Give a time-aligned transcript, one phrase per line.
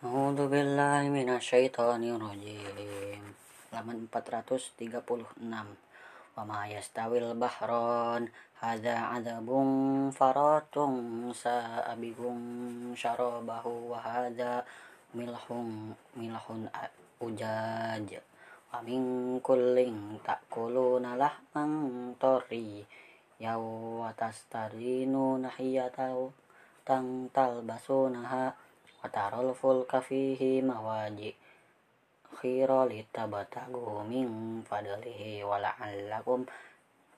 [0.00, 3.20] A'udzu billahi minasyaitonir rajim.
[3.68, 4.96] Halaman 436.
[6.32, 8.24] Wa ma yastawil bahron
[8.64, 14.64] hadza adzabun faratun sa'abihum syarabahu wa hadza
[15.12, 16.64] milhun milhun
[17.20, 18.08] ujaj
[18.72, 22.88] wa min kullin ta'kuluna lahman tari
[23.36, 23.60] yaw
[24.00, 26.32] wa tastarinu nahiyatau
[26.88, 28.56] tang talbasunaha
[29.00, 31.32] watarol fulka fihi mawaji.
[32.30, 36.46] Khira litabatagu min fadlihi wala'allakum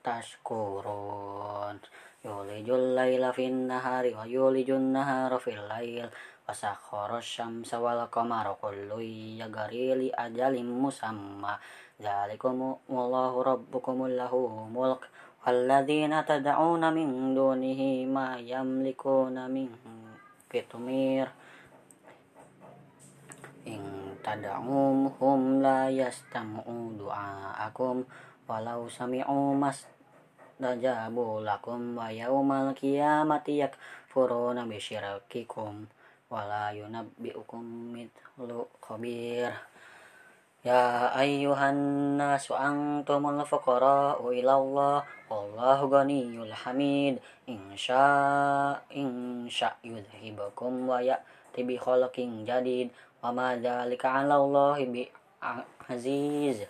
[0.03, 1.77] tashkurun.
[2.23, 6.07] Yulijul layla fin nahari wa yulijun nahara fil layl.
[6.43, 8.99] Wasakhara syamsa wal qamara kullu
[9.39, 11.59] yajri li ajalin musamma.
[11.99, 15.07] Dzalikum wallahu rabbukum lahu mulk.
[15.43, 19.67] Walladzina tad'una min dunihi ma yamlikuna min
[20.47, 21.27] fitmir
[24.23, 28.07] in tad'umuhum la yastam'u du'aakum
[28.47, 29.83] walau sami'u mas
[30.63, 35.83] najabu lakum wa yaumal qiyamati yakfuruna bisyirakikum
[36.31, 39.51] wala yunabbi'ukum mithlu khabir.
[40.63, 44.97] Ya ayyuhan nasu antumul fuqara'u ila Allah
[45.27, 47.19] wallahu ghaniyyul hamid.
[47.43, 51.03] Insya insya yudhibukum wa
[51.53, 52.89] ya'ti bi khalqin jadid
[53.21, 55.05] wa ma dzalika 'ala Allahi bi
[55.85, 56.65] aziz.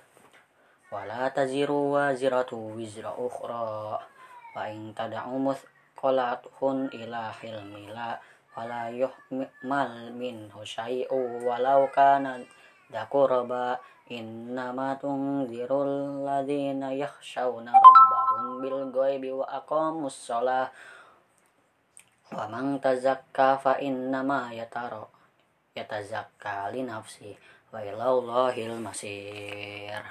[0.91, 3.95] Wa la taziru waziratu wizra ukhra.
[4.51, 12.43] Wa in tad'u muthqalatun ila hilmila wa la yuhmal minhu syai'u walau kana
[12.91, 13.79] dakuraba
[14.11, 20.67] innama tunzirul ladzina yakhshawna rabbahum bil ghaibi wa aqamus shalah
[22.33, 25.05] wa man tazakka fa innama yatara
[25.77, 27.37] yatazakka li nafsi
[27.69, 30.01] wa ilallahil masir.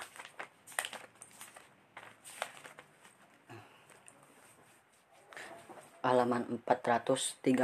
[6.02, 7.62] Halaman 437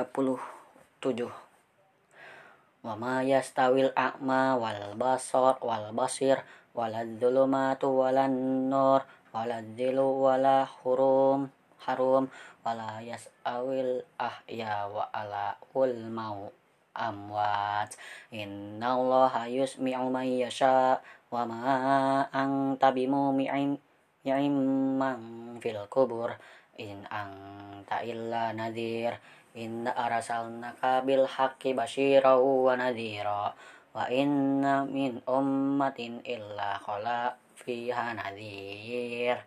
[2.87, 6.39] wa ma yastawil a'ma wal basar wal basir
[6.79, 9.03] walad dzulumatu walan nur
[9.35, 11.51] walad dzilu wala hurum
[11.84, 12.31] harum
[12.66, 16.50] wala yas'awil ahya wa ala ul mau
[16.99, 17.94] amwat.
[18.34, 20.99] Innallaha yusmi'u man yasha
[21.31, 23.78] wa ma anta bimumi'in
[24.99, 25.21] man
[25.62, 26.34] fil kubur.
[26.78, 29.19] In anta illa nadhir.
[29.59, 33.55] Inna arsalnaka bil haqqi basyira wa nadhira.
[33.94, 39.43] Wa inna min ummatin illa khala fiha nadhir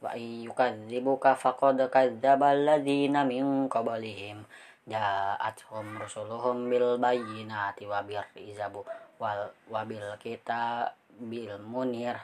[0.00, 4.42] wa ayyukadzibuka faqad kadzdzaba alladzina min qablihim.
[4.88, 8.82] Ja'atuhum rusuluhum bil bayyinati wa bir izabu
[9.20, 10.88] wal wabil kita
[11.20, 12.16] bil munir.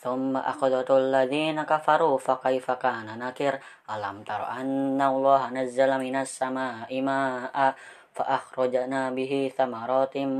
[0.00, 3.60] Thumma akhadatul ladzina kafaru fa kaifa kana nakir?
[3.86, 7.76] Alam taro anna allaha nazzala minas samaa'i maa'a
[8.16, 10.32] fa akhrajna bihi thamaratin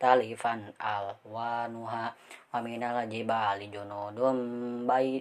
[0.00, 2.08] mukhtalifan alwanuha
[2.56, 5.20] wa minal jibali junudum bay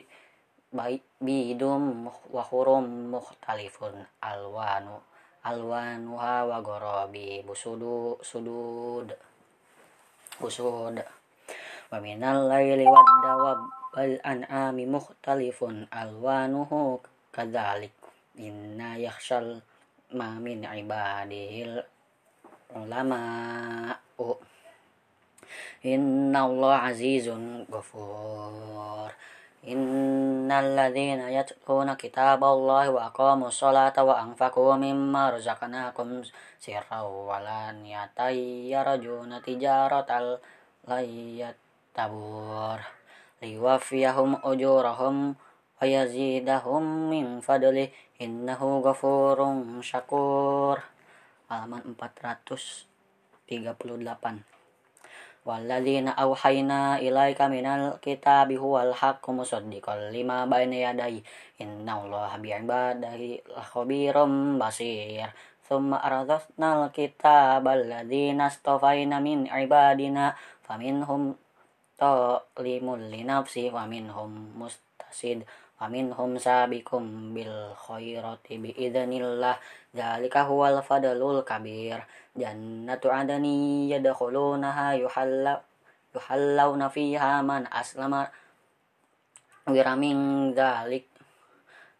[1.20, 5.04] bidum wa hurum mukhtalifun alwanu
[5.44, 9.12] alwanuha wa gorobi busudu sudud
[10.40, 11.04] busud.
[11.92, 13.60] Wa minal laili wad dawab
[13.92, 17.04] wal an'ami mukhtalifun alwanuhu
[17.36, 17.92] kadzalik.
[18.40, 19.60] Inna yakhshal
[20.16, 21.84] ma min ibadihil
[22.80, 23.20] ulama
[25.84, 29.12] inna Allah azizun ghafur.
[29.60, 36.24] Innal ladzina yatluna kitaballahi wa aqamus sholata wa anfaqu mimma razaqnahum
[36.56, 38.40] sirran wa laniyatan
[38.72, 40.40] yarjuna tijaratal
[41.92, 42.80] tabur
[43.44, 47.92] liwafiyahum ujurahum wa yazidahum min fadli.
[48.20, 50.84] Innahu ghafurun syakur.
[51.48, 54.59] Halaman 438
[55.50, 61.26] walladzina awhayna ilaika minal kitabi huwal haqqu musaddiqan lima bayna yadayhi.
[61.58, 63.42] Innallaha bi'ibadihi
[63.74, 65.34] khabirum basir.
[65.66, 71.34] Thumma aradhna al-kitaba alladzina astafaina min ibadina faminhum
[71.98, 75.44] talimun li nafsi wa minhum mustasid
[75.80, 79.56] Waminhum sabikum bil khairati biidznillah
[79.96, 82.04] dzalika huwal fadlul kabir
[82.36, 85.64] jannatu adani yadkhulunaha yuhalla
[86.12, 88.28] yuhallawna fiha man aslama
[89.72, 90.20] jali ming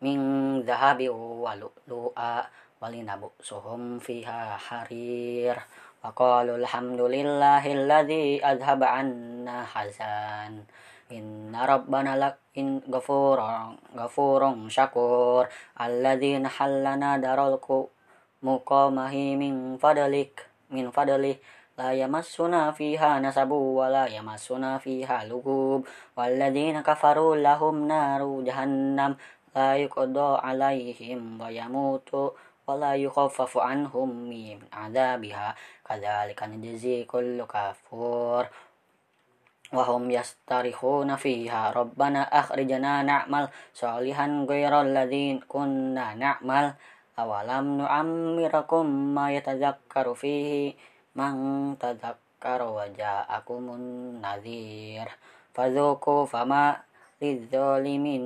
[0.04, 0.20] min
[0.68, 2.44] dhahabi walina
[2.84, 5.56] walinabu suhum fiha harir
[6.04, 10.68] wa qalu alhamdulillahilladzi adhaba 'anna hazan
[11.12, 13.40] إن ربنا لك إن غفور
[13.98, 15.48] غفور شكور
[15.82, 17.60] الذي نحلنا دار
[18.44, 21.36] مقامه من فضلك من فضله
[21.78, 29.18] لا يمسنا فيها نسب ولا يمسنا فيها لغوب والذين كفروا لهم نار جهنم
[29.56, 32.30] لا يقضى عليهم ويموتوا
[32.68, 35.56] ولا يخفف عنهم من عذابها
[35.90, 38.46] كذلك نجزي كل كفور
[39.73, 46.75] وهم يسترخون فيها ربنا أخرجنا نعمل صالحا غير الذين كنا نعمل
[47.19, 50.75] أولم نعمركم ما يتذكر فيه
[51.17, 51.35] من
[51.79, 55.09] تذكر وجاءكم النذير
[55.55, 56.77] فذوقوا فما
[57.23, 58.25] للظالمين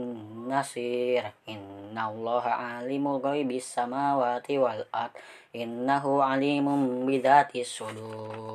[0.49, 5.11] نصير إن الله عالم غيب السماوات والأرض
[5.57, 6.67] إنه عليم
[7.07, 8.52] بذات الصدور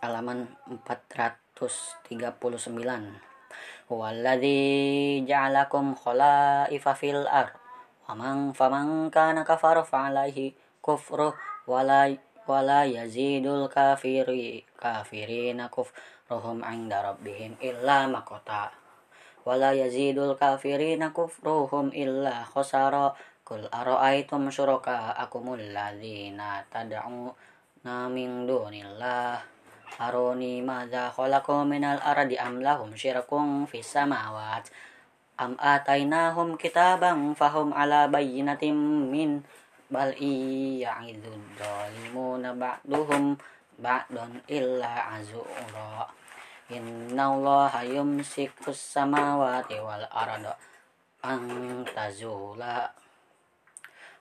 [0.00, 0.48] Halaman
[0.84, 3.20] 439
[3.90, 7.52] Walladzi ja'alakum khalaifa fil ar
[8.08, 11.36] wa man faman kana kafara fa alaihi kufru
[11.68, 12.08] wala
[12.48, 18.72] wala yazidul kafiri kafirina kufruhum 'inda rabbihim illa maqata
[19.44, 23.12] wala yazidul kafirina kufruhum illa khasara.
[23.50, 29.42] Kul ara'aytum syuraka akumul ladzina tad'una min dunillah
[29.98, 34.70] aroni madza khalaqu minal ardi am lahum syirkun fis samawat.
[35.40, 38.76] Am atainahum kitaban fahum ala bayyinatin
[39.08, 39.40] min
[39.88, 43.40] bal iya'idud zalimuna ba'duhum
[43.80, 46.06] ba'dun illa azura.
[46.70, 50.54] Inna allaha yumsikus samawati wal arda
[51.26, 52.86] an tazula.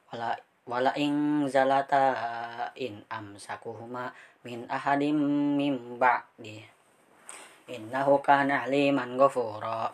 [0.10, 0.33] Wala
[0.69, 4.13] wala ing zalata in amsakuhuma
[4.45, 5.18] min ahadim
[5.57, 6.62] min ba'di.
[7.74, 9.89] Innahu kana aliman ghafura.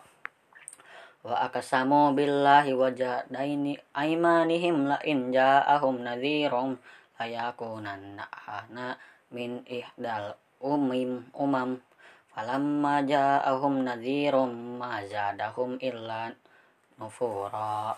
[1.24, 6.76] Wa akasamu billahi wa jadaini aymanihim la in ja'ahum nadhirum
[7.16, 9.00] layakunanna ana
[9.32, 11.80] min ihdal umim umam.
[12.36, 16.28] Falamma ja'ahum nadhirum ma zadahum illa
[17.00, 17.96] nufura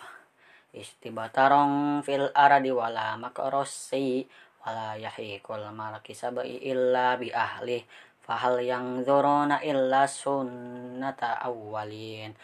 [0.79, 4.25] istibatarong fil aradi wala makrossi
[4.63, 7.83] wala yahiqul malaki sabai illa bi ahli
[8.29, 12.37] fahal yang zorona illa sunnata awwalin.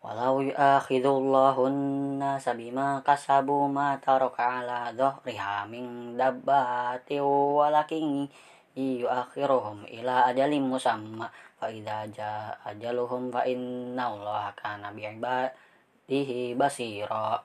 [0.01, 8.25] Walau yu'akhidullahu an-nasa bima kasabu ma taraka ala dhahriha min dabbati walakin
[8.73, 11.29] yu'akhiruhum ila ajalin musamma.
[11.61, 17.45] Fa idza jaa ajaluhum fa inna allaha kana bi'ibadihi basira.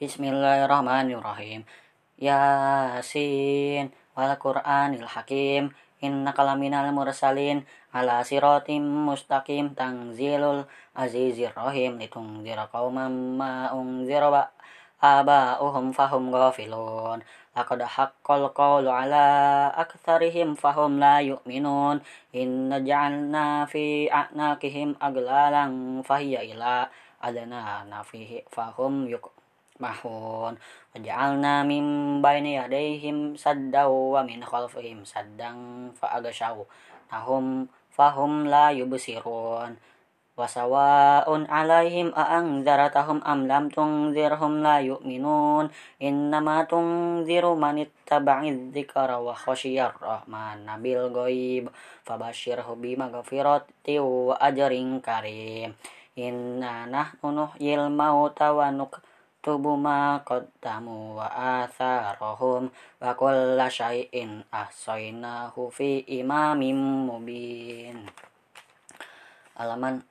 [0.00, 1.68] Bismillahirrahmanirrahim.
[2.16, 5.68] Yasin wal Qur'anil Hakim
[6.04, 7.64] innaka laminal mursalin
[7.94, 14.42] ala siratim mustaqim tanzilul azizir rahim litungzira qauman ma unzira ba
[14.98, 17.22] aba'uhum fahum ghafilun.
[17.54, 22.02] Laqad haqqal qawlu ala aktsarihim fahum la yu'minun.
[22.34, 26.90] Inna ja'alna fi a'naqihim aglalan fahiya ila
[27.22, 29.37] adana nafihi fahum yuk
[29.82, 30.58] mahun.
[30.94, 36.66] Waj'alna min bayni yadayhim saddaw wa min khalfihim saddang fa agashaw
[37.10, 39.78] nahum fahum la yubsirun.
[40.38, 45.66] Wasawa'un alaihim a'angzaratahum am lam tungzirhum la yu'minun.
[45.98, 51.74] Innama tungziru man ittaba'i dzikra wa khasyiyar rahman nabil ghaib.
[52.06, 55.74] Fabashshirhu bimaghfirati wa ajrin karim.
[56.14, 59.02] Inna nahnu nuhyil mauta wa nuk
[59.48, 61.24] tubu ma qaddamu wa
[61.64, 62.68] atharahum
[63.00, 66.76] wa kulla syai'in ahsaynahu fi imamin
[67.08, 68.04] mubin.
[69.56, 70.04] Halaman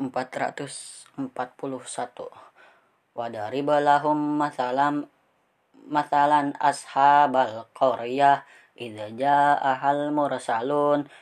[0.00, 1.20] 441
[3.12, 5.04] wa daribalahum masalam
[5.92, 8.40] masalan ashabal qaryah
[8.72, 11.12] idza ja'ahal mursalun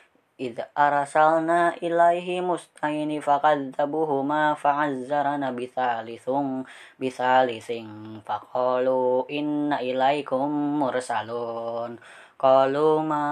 [0.41, 6.65] idza arsalna ilaihi mustaini fakadzabuhuma fa'azzarna bisalisung
[6.97, 12.01] bisalising faqalu inna ilaikum mursalun
[12.41, 13.25] qalu ma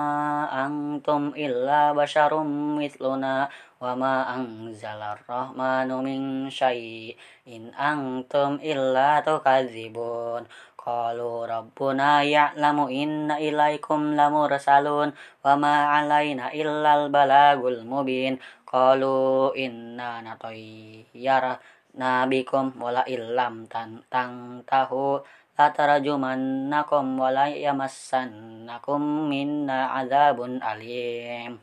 [0.54, 3.50] antum illa basyarum mithluna
[3.82, 10.46] wa ma anzalar rahmanu min syai'in antum illa tukadzibun
[10.80, 15.12] qalu rabbuna ya'lamu inna ilaikum lamursalun
[15.44, 18.40] wa ma alaina illal balagul mubin.
[18.64, 21.60] Qalu inna natayyara
[22.00, 25.20] nabikum wala illam tan tang tahu
[25.60, 31.60] latarajumannakum wala yamassannakum minna azabun alim.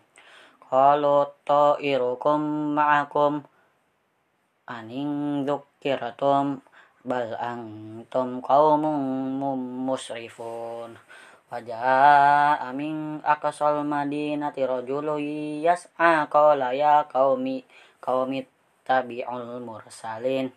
[0.61, 3.41] Qalu ta'irukum ma'akum
[4.67, 6.61] aning dzukiratum
[7.07, 10.99] bal antum qaumun musrifun.
[11.47, 15.23] Wajah amin akasal madinati rajulu
[15.63, 17.63] yas'a qala ya qaumi
[18.03, 18.43] qaumi
[18.83, 20.51] tabi'ul mursalin.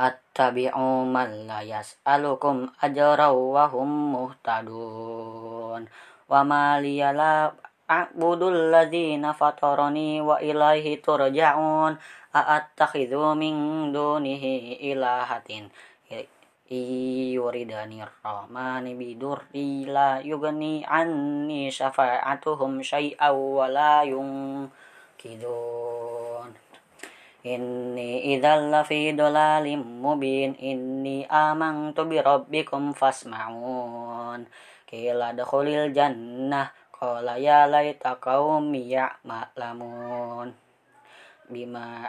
[0.00, 5.86] Attabi'u man la yas'alukum ajra wa hum muhtadun.
[6.24, 7.52] Wa ma liyala
[7.84, 12.00] a'budul ladzina fatarani wa ilaihi turja'un
[12.34, 15.70] a'attakhidhu min dunihi ilahatin
[16.68, 25.44] yuridani rahmani bidurri la yugni anni syafa'atuhum syai'aw wa la yungkidun
[27.44, 34.48] Inni idzal lafi dolalim mubin inni amantu bi rabbikum fasma'un
[34.88, 40.63] Kila dakhulil jannah qala ya laita qaumi ya'lamun
[41.50, 42.08] bima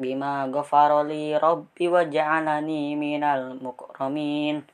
[0.00, 4.64] bima ghafarali Robi wa ja'alani minal mukramin.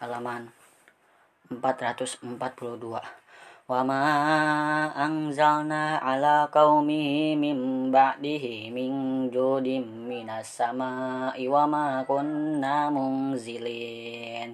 [0.00, 0.48] Halaman
[1.52, 3.24] 442
[3.64, 4.04] wa ma
[4.92, 8.92] anzalna ala qaumihi min ba'dihi min
[9.32, 14.52] judim minas sama'i wa ma kunna munzilin.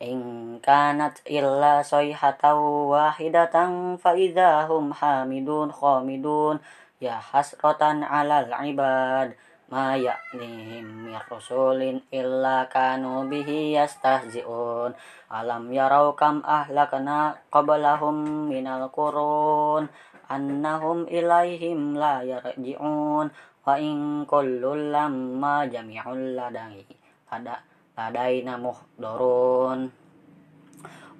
[0.00, 0.20] In
[0.64, 6.64] kanat illa sayhatan wahidatan fa'idahum hamidun khamidun
[7.00, 9.32] ya hasrotan alal ibad
[9.72, 14.92] ma ya'nihim min rasulin illa kanu bihi yastahzi'un.
[15.30, 19.88] Alam yarau kam ahlakna qablahum minal qurun
[20.28, 23.32] annahum ilaihim la yarji'un.
[23.64, 26.82] Wa in kullul lamma jami'un ladai
[27.30, 27.62] ada
[27.94, 29.92] ladaina muhdurun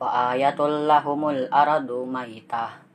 [0.00, 2.89] wa ayatul lahumul aradu maitah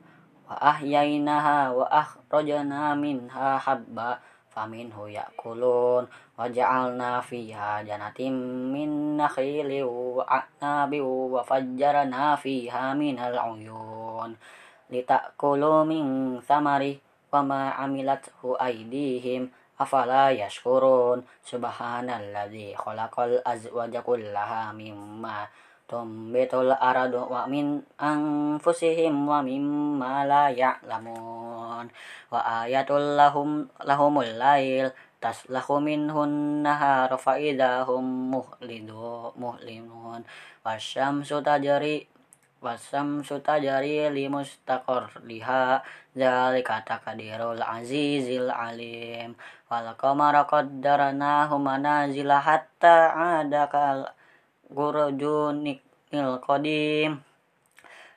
[0.45, 4.21] wa ahyainaha wa akhrajna minha habba
[4.53, 8.33] faminhu ya'kulun wa ja'alna fiha janatim
[8.71, 14.37] min nakhili wa a'nabi wa fajjarna fiha minal uyun
[14.93, 17.01] litakulu min samari
[17.33, 21.25] wa ma amilathu aydihim afala yashkurun
[25.85, 31.89] tumbitul aradu wa min anfusihim wa mimma la ya'lamun.
[32.33, 34.89] Wa ayatul lahum lahumul lail
[35.21, 40.25] taslahu minhun nahar fa idahum muhlidu muhlimun.
[40.65, 42.09] Wasyamsu tajri
[42.65, 45.21] wasyamsu tajri li mustaqar
[54.73, 55.81] gurujunil
[56.41, 57.21] qadim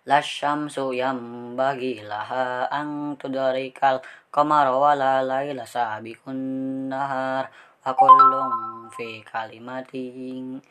[0.09, 4.01] lasyamsu yang bagi laha ang tudarikal
[4.33, 7.53] qamara wala laila sabikun nahar
[7.85, 10.65] wa kullum fi kalimatin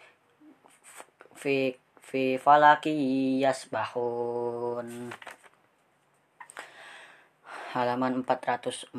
[1.37, 5.13] fi fi falaki yasbahun.
[7.75, 8.95] Halaman 443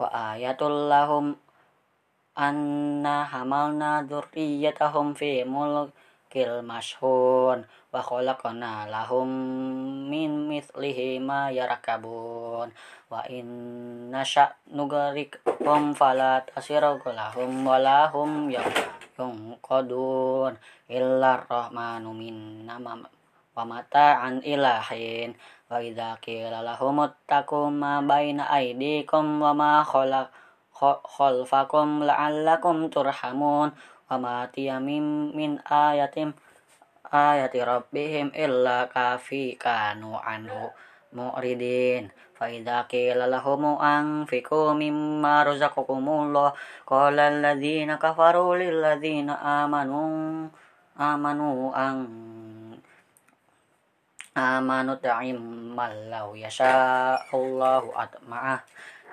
[0.00, 1.38] wa ayatul lahum
[2.32, 9.28] anna hamalna dzurriyyatahum fi mulkil mashhun wa khalaqna lahum
[10.08, 12.72] min mithlihi ma yarakabun.
[13.12, 20.56] Wa in nasha nugarikum fala tasiru lahum wa lahum yunqadun.
[20.88, 25.36] Illa rahmanu minna wa mata'an ilahin.
[25.68, 29.84] Wa idza qila lahum ittaqu ma baina wa ma
[32.02, 33.70] la'allakum turhamun
[34.10, 36.34] wa ma tiyamim min ayatim
[37.12, 40.74] ayati rabbihim illa kafi kanu anhu
[41.14, 42.10] mu'ridin.
[42.34, 46.50] Fa idza qila lahum anfiqu mimma razaqakumullah
[46.82, 50.50] qala alladziina kafaru lil ladziina amanu
[50.98, 51.96] amanu an
[54.34, 55.38] amanu ta'im
[55.76, 58.64] mallau yasha Allahu atma'ah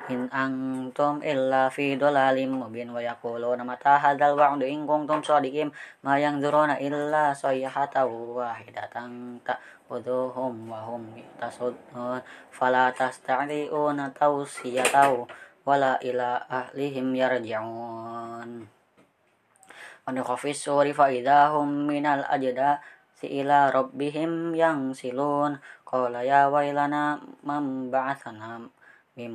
[0.10, 5.70] in antum illa fi dolalim mubin wa yaquluna mata hadzal wa'du in kuntum shadiqin
[6.02, 15.30] ma yanzuruna illa sayhatan wahidatan ta'udhuhum wa hum tasudun fala tasta'diuna tawsiyatahu
[15.62, 18.66] wala ila ahlihim yarji'un.
[18.66, 22.82] Wa nukhafis suri fa idahum minal ajda
[23.14, 28.79] si ila rabbihim yang silun qala ya wailana man ba'athana
[29.16, 29.34] mim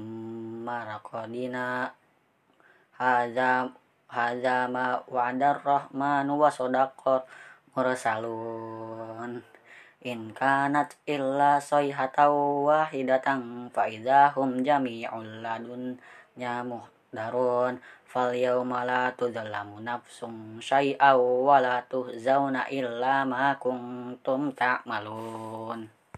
[0.66, 1.90] maraqadina
[2.94, 3.70] hadza
[4.06, 7.26] hadza ma wa'adar rahmanu wa sadaqat
[7.74, 9.42] mursalun.
[10.04, 12.30] In kanat illa sayhatan
[12.68, 15.96] wahidatan fa idahum jami'un ladun
[17.14, 26.03] darun fal yawma la tudlamu nafsum syai'aw wa la tuhzauna illa ma kuntum ta'malun